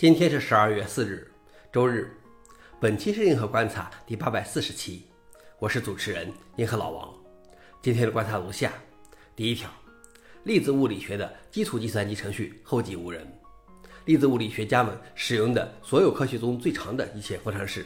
[0.00, 1.30] 今天是十二月四日，
[1.70, 2.10] 周日。
[2.80, 5.04] 本期是硬核观察第八百四十期，
[5.58, 7.14] 我是主持人银河老王。
[7.82, 8.72] 今天的观察如下：
[9.36, 9.68] 第一条，
[10.44, 13.30] 粒子物理学的基础计算机程序后继无人。
[14.06, 17.84] 粒子物理学家们使用的所有科学中最长的一切方程式，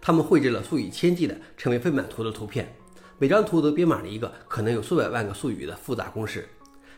[0.00, 2.72] 他们绘制了数以千计的称为分满图的图片，
[3.18, 6.48] 每张图都编码了一个可能有数百万个术语的复杂公式。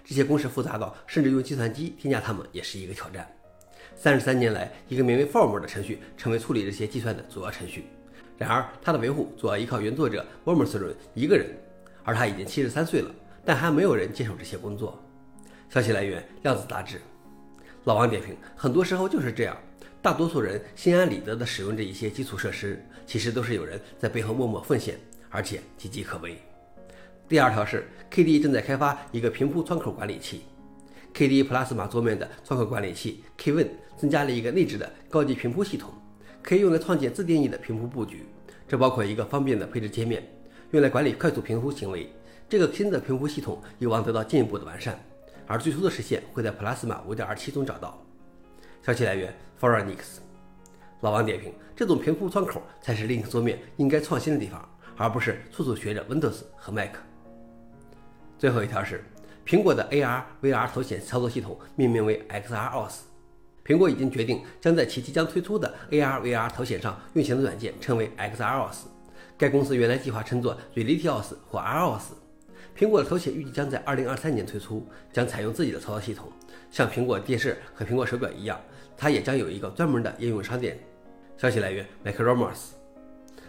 [0.05, 3.27] 这些公式复杂到甚至用计算机添加它们也是一个挑战。
[3.95, 7.87] 三十三年来，一个名为 Form 的程序成为处理这些计算的主要程序。
[8.37, 11.46] 然而，它的维护主要依靠原作者 w o r m s l o n 一个人，
[12.02, 13.14] 而他已经七十三岁了，
[13.45, 15.00] 但还没有人接手这些工作。
[15.70, 17.00] 消息来源：量子杂志。
[17.84, 19.56] 老王点评：很多时候就是这样，
[20.00, 24.98] 大多数人心安理得地使用这一些基础设施，其实都是有人在背后默默奉献，
[25.30, 26.36] 而且岌岌可危。
[27.28, 30.42] 第二条是，K D 正在开发一个平铺窗口管理器。
[31.15, 35.91] KDE Plasma 桌面的窗口管理器 Kwin 增加了一个内置的高级频谱系统，
[36.43, 38.27] 可以用来创建自定义的频谱布局。
[38.67, 40.27] 这包括一个方便的配置界面，
[40.70, 42.11] 用来管理快速频谱行为。
[42.48, 44.98] 这个新的频谱系统有望得到进一步的完善，
[45.47, 48.03] 而最初的实现会在 Plasma 5.27中找到。
[48.83, 50.20] 消息来源 f o r e n i x
[51.03, 56.92] 老王点评：这种频谱窗口才是 Linux 桌面应该创新的地方，而不是处处学着 Windows 和 Mac。
[58.39, 59.05] 最后一条是。
[59.47, 63.01] 苹果的 AR VR 头显操作系统命名为 XROS。
[63.65, 68.87] 苹果已经决定将在其即将推出的 AR VR 头显上运行的软件称为 XROS。
[69.39, 72.13] 该公司原来计划称作 RealityOS 或 ROS。
[72.77, 76.31] 苹果的头显预计将在2023年推出，将采用自己的操作系统，
[76.70, 78.59] 像苹果电视和苹果手表一样，
[78.97, 80.79] 它也将有一个专门的应用商店。
[81.37, 82.70] 消息来源：MacRumors。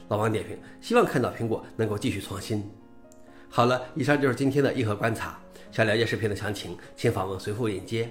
[0.09, 2.69] 老王点评：希望看到苹果能够继续创新。
[3.49, 5.39] 好了，以上就是今天的硬核观察。
[5.73, 8.07] 想了解视频的详情，请访问随后链接。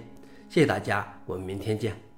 [0.49, 2.12] 谢谢大家，我们明天见。